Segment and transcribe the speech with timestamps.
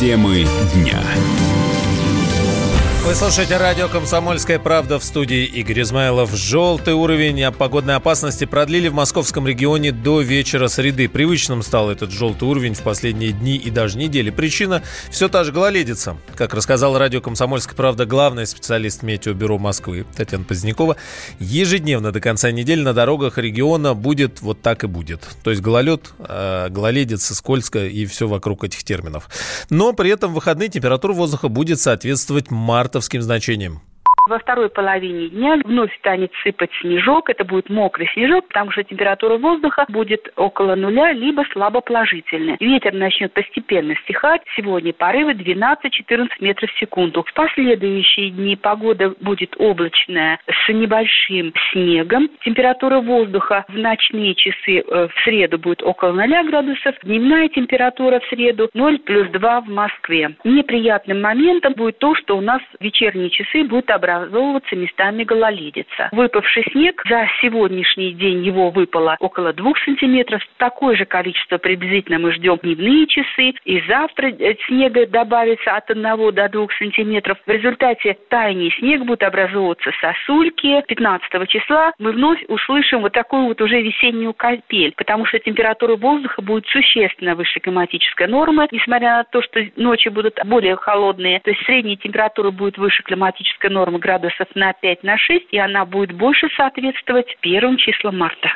[0.00, 1.04] Темы дня.
[3.02, 6.34] Вы слушаете радио «Комсомольская правда» в студии Игорь Измайлов.
[6.34, 11.08] Желтый уровень погодной опасности продлили в московском регионе до вечера среды.
[11.08, 14.28] Привычным стал этот желтый уровень в последние дни и даже недели.
[14.28, 16.18] Причина– все та же гололедица.
[16.36, 20.96] Как рассказал радио «Комсомольская правда» главный специалист Метеобюро Москвы Татьяна Позднякова,
[21.38, 25.26] ежедневно до конца недели на дорогах региона будет вот так и будет.
[25.42, 29.30] То есть гололед, э, гололедица, скользко и все вокруг этих терминов.
[29.70, 33.89] Но при этом в выходные температура воздуха будет соответствовать марта мартовским значением.
[34.30, 37.28] Во второй половине дня вновь станет сыпать снежок.
[37.28, 42.56] Это будет мокрый снежок, потому что температура воздуха будет около нуля, либо слабо положительная.
[42.60, 44.42] Ветер начнет постепенно стихать.
[44.54, 47.24] Сегодня порывы 12-14 метров в секунду.
[47.24, 52.30] В последующие дни погода будет облачная с небольшим снегом.
[52.44, 56.94] Температура воздуха в ночные часы э, в среду будет около 0 градусов.
[57.02, 60.36] Дневная температура в среду 0 плюс 2 в Москве.
[60.44, 66.08] Неприятным моментом будет то, что у нас вечерние часы будут образованы образовываться местами гололедица.
[66.12, 70.42] Выпавший снег, за сегодняшний день его выпало около двух сантиметров.
[70.58, 73.54] Такое же количество приблизительно мы ждем дневные часы.
[73.64, 77.38] И завтра э, снега добавится от одного до двух сантиметров.
[77.46, 80.82] В результате таяния снег будет образовываться сосульки.
[80.86, 86.42] 15 числа мы вновь услышим вот такую вот уже весеннюю капель, потому что температура воздуха
[86.42, 91.62] будет существенно выше климатической нормы, несмотря на то, что ночи будут более холодные, то есть
[91.64, 96.48] средняя температура будет выше климатической нормы градусов на 5 на 6, и она будет больше
[96.56, 98.48] соответствовать первым числам марта.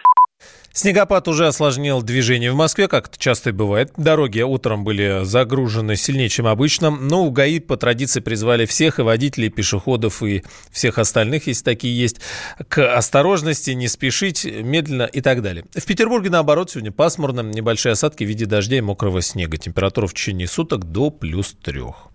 [0.72, 3.92] Снегопад уже осложнил движение в Москве, как это часто и бывает.
[3.96, 9.02] Дороги утром были загружены сильнее, чем обычно, но у ГАИ по традиции призвали всех, и
[9.02, 12.20] водителей, и пешеходов, и всех остальных, если такие есть,
[12.66, 15.64] к осторожности, не спешить, медленно и так далее.
[15.72, 19.56] В Петербурге, наоборот, сегодня пасмурно, небольшие осадки в виде дождя и мокрого снега.
[19.56, 22.10] Температура в течение суток до плюс трех.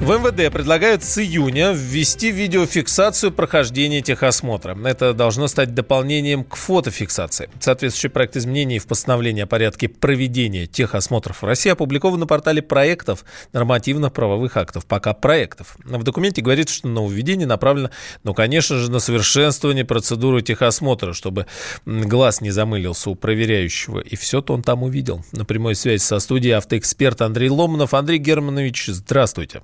[0.00, 4.74] В МВД предлагают с июня ввести видеофиксацию прохождения техосмотра.
[4.86, 7.50] Это должно стать дополнением к фотофиксации.
[7.60, 13.26] Соответствующий проект изменений в постановлении о порядке проведения техосмотров в России опубликован на портале проектов
[13.52, 14.86] нормативных правовых актов.
[14.86, 15.76] Пока проектов.
[15.84, 17.90] В документе говорится, что нововведение направлено,
[18.24, 21.44] ну, конечно же, на совершенствование процедуры техосмотра, чтобы
[21.84, 24.00] глаз не замылился у проверяющего.
[24.00, 25.22] И все-то он там увидел.
[25.32, 27.92] На прямой связи со студией автоэксперт Андрей Ломанов.
[27.92, 29.60] Андрей Германович, здравствуйте.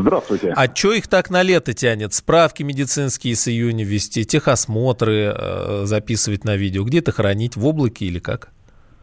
[0.00, 0.52] Здравствуйте.
[0.56, 2.14] А что их так на лето тянет?
[2.14, 8.18] Справки медицинские с июня вести, техосмотры э, записывать на видео, где-то хранить, в облаке или
[8.18, 8.48] как?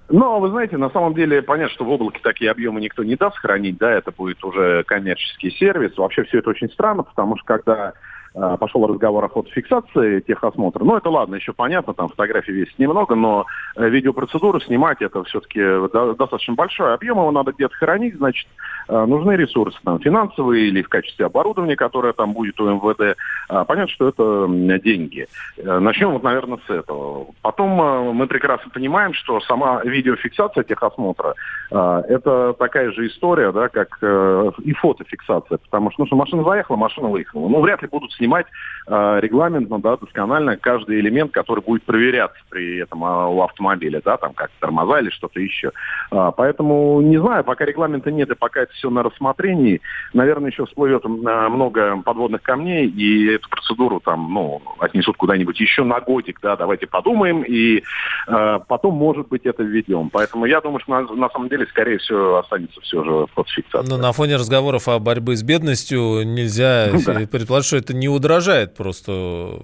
[0.10, 3.38] Ну, вы знаете, на самом деле понятно, что в облаке такие объемы никто не даст
[3.38, 5.96] хранить, да, это будет уже коммерческий сервис.
[5.98, 7.94] Вообще все это очень странно, потому что когда
[8.34, 10.84] пошел разговор о фотофиксации техосмотра.
[10.84, 13.46] Ну, это ладно, еще понятно, там фотографий весит немного, но
[13.76, 15.60] э, видеопроцедуру снимать это все-таки
[15.92, 18.48] достаточно большой объем, его надо где-то хранить, значит,
[18.90, 23.18] Э, нужны ресурсы там, финансовые или в качестве оборудования, которое там будет у МВД.
[23.48, 24.48] А, понятно, что это
[24.84, 25.28] деньги.
[25.58, 27.28] Э, начнем, вот, наверное, с этого.
[27.44, 31.36] Потом мы прекрасно понимаем, что сама видеофиксация техосмотра
[31.70, 37.10] это такая же история, да, как и фотофиксация, потому что, ну, что машина заехала, машина
[37.10, 37.48] выехала.
[37.48, 38.46] Ну, вряд ли будут снимать
[38.90, 44.34] регламентно, да, досконально каждый элемент, который будет проверяться при этом а, у автомобиля, да, там
[44.34, 45.72] как тормоза или что-то еще.
[46.10, 49.82] А, поэтому не знаю, пока регламента нет и пока это все на рассмотрении.
[50.14, 56.00] Наверное, еще всплывет много подводных камней, и эту процедуру там, ну, отнесут куда-нибудь еще на
[56.00, 57.84] годик, да, давайте подумаем, и
[58.28, 60.10] э, потом, может быть, это введем.
[60.10, 63.88] Поэтому я думаю, что на, на самом деле, скорее всего, останется все же фотофиксация.
[63.88, 67.20] Но на фоне разговоров о борьбе с бедностью нельзя ну, да.
[67.32, 69.62] предположить, что это не удорожает просто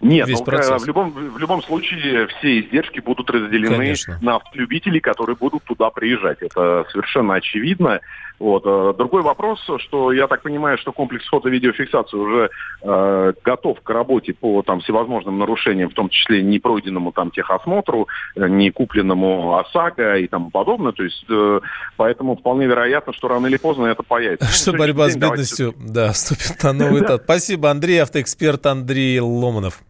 [0.00, 0.82] нет, весь ну, процесс.
[0.82, 4.18] В любом, в любом случае все издержки будут разделены Конечно.
[4.22, 6.38] на автолюбителей, которые будут туда приезжать.
[6.40, 8.00] Это совершенно очевидно.
[8.38, 8.62] Вот.
[8.64, 12.50] Э, другой вопрос, что я так понимаю, что комплекс фото-видеофиксации уже
[12.82, 18.08] э, готов к работе по там, всевозможным нарушениям, в том числе не пройденному там техосмотру,
[18.36, 20.92] э, не купленному ОСАГО и тому подобное.
[20.92, 21.60] То есть, э,
[21.98, 24.46] поэтому вполне вероятно, что рано или поздно это появится.
[24.46, 27.24] Что борьба с бедностью, да, вступит на новый этап.
[27.24, 29.82] Спасибо, Андрей, автоэксперт Андрей Ломанов.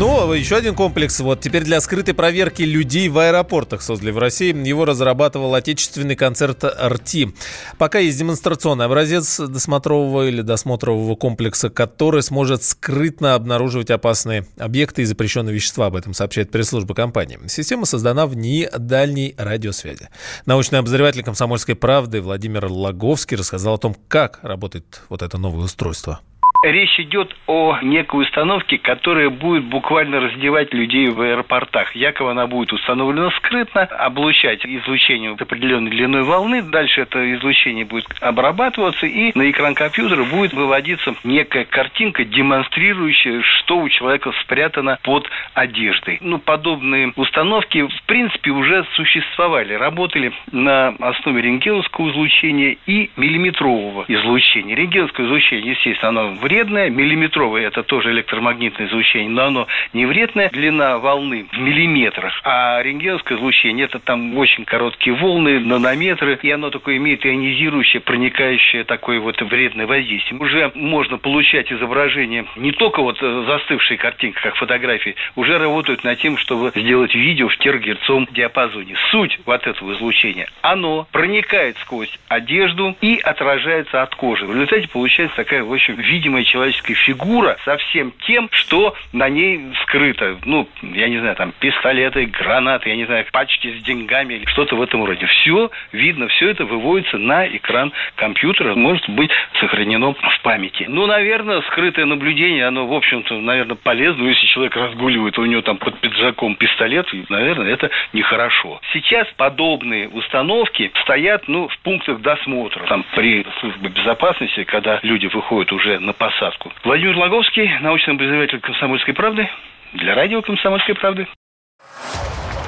[0.00, 1.20] Ну, еще один комплекс.
[1.20, 4.50] Вот теперь для скрытой проверки людей в аэропортах создали в России.
[4.66, 7.34] Его разрабатывал отечественный концерт «РТИ».
[7.76, 15.04] Пока есть демонстрационный образец досмотрового или досмотрового комплекса, который сможет скрытно обнаруживать опасные объекты и
[15.04, 15.88] запрещенные вещества.
[15.88, 17.38] Об этом сообщает пресс-служба компании.
[17.48, 20.08] Система создана в НИИ дальней радиосвязи.
[20.46, 26.20] Научный обозреватель «Комсомольской правды» Владимир Лаговский рассказал о том, как работает вот это новое устройство.
[26.62, 31.96] Речь идет о некой установке, которая будет буквально раздевать людей в аэропортах.
[31.96, 36.60] Якобы она будет установлена скрытно, облучать излучение определенной длиной волны.
[36.60, 43.78] Дальше это излучение будет обрабатываться, и на экран компьютера будет выводиться некая картинка, демонстрирующая, что
[43.78, 46.18] у человека спрятано под одеждой.
[46.20, 49.72] Ну, подобные установки, в принципе, уже существовали.
[49.72, 54.76] Работали на основе рентгеновского излучения и миллиметрового излучения.
[54.76, 60.50] Рентгеновское излучение, естественно, оно вредное, миллиметровое это тоже электромагнитное излучение, но оно не вредное.
[60.50, 66.70] Длина волны в миллиметрах, а рентгеновское излучение это там очень короткие волны, нанометры, и оно
[66.70, 70.40] такое имеет ионизирующее, проникающее такое вот вредное воздействие.
[70.40, 76.36] Уже можно получать изображение не только вот застывшие картинки, как фотографии, уже работают над тем,
[76.36, 78.96] чтобы сделать видео в тергерцовом диапазоне.
[79.10, 84.46] Суть вот этого излучения, оно проникает сквозь одежду и отражается от кожи.
[84.46, 89.60] В результате получается такая, в общем, видимая человеческая фигура со всем тем, что на ней
[89.82, 90.38] скрыто.
[90.44, 94.76] Ну, я не знаю, там, пистолеты, гранаты, я не знаю, пачки с деньгами или что-то
[94.76, 95.26] в этом роде.
[95.26, 100.86] Все видно, все это выводится на экран компьютера, может быть сохранено в памяти.
[100.88, 104.28] Ну, наверное, скрытое наблюдение, оно, в общем-то, наверное, полезно.
[104.28, 108.80] Если человек разгуливает, у него там под пиджаком пистолет, наверное, это нехорошо.
[108.92, 115.72] Сейчас подобные установки стоят, ну, в пунктах досмотра, там, при службе безопасности, когда люди выходят
[115.72, 116.72] уже на посадку.
[116.84, 119.48] Владимир Логовский, научный обозреватель «Комсомольской правды»,
[119.94, 121.26] для радио «Комсомольской правды».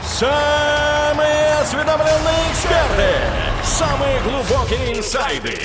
[0.02, 3.08] Самые осведомленные эксперты,
[3.62, 5.58] самые глубокие инсайды,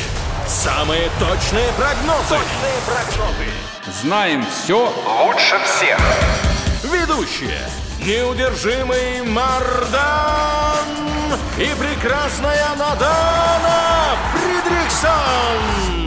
[0.45, 2.35] самые точные прогнозы.
[2.35, 3.47] Точные прогнозы.
[3.85, 4.77] Знаем все
[5.25, 5.99] лучше всех.
[6.83, 7.59] Ведущие.
[8.05, 10.77] Неудержимый Мардан
[11.57, 16.06] и прекрасная Надана Фридриксон.